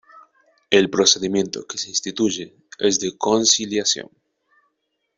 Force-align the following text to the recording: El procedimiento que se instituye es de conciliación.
El 0.71 0.89
procedimiento 0.89 1.67
que 1.67 1.77
se 1.77 1.89
instituye 1.89 2.55
es 2.79 2.99
de 2.99 3.15
conciliación. 3.15 4.09